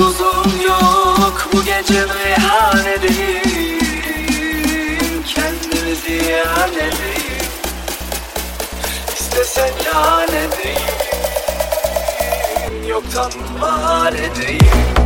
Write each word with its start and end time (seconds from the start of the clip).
Tuzum 0.00 0.50
yok 0.66 1.48
bu 1.52 1.64
gece 1.64 2.06
meyhanedeyim 2.06 3.40
Kendimi 5.34 5.96
ziyan 5.96 6.72
edeyim. 6.72 7.50
İstesen 9.14 9.70
yan 9.86 10.28
edeyim 10.28 10.96
Yoktan 12.88 13.32
var 13.60 14.12
edeyim. 14.12 14.99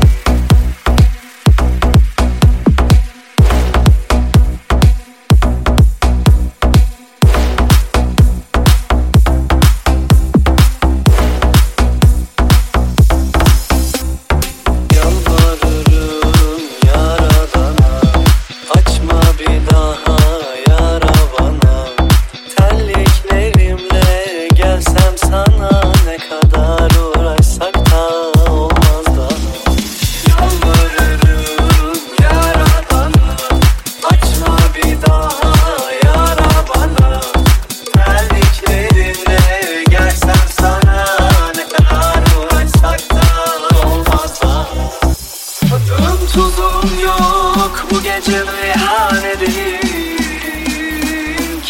tuzum 46.35 47.01
yok 47.05 47.87
Bu 47.91 48.03
gece 48.03 48.45
meyhanedeyim 48.45 49.85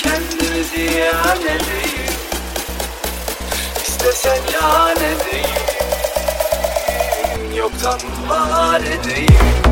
Kendimi 0.03 0.65
ziyan 0.65 1.41
edeyim. 1.41 2.15
İstesen 3.89 4.41
yan 4.53 4.97
edeyim 4.97 5.55
Yoktan 7.57 8.01
var 8.29 8.81
edeyim. 8.81 9.64